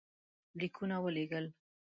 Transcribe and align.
لیکونه 0.59 0.95
ولېږل. 1.05 1.45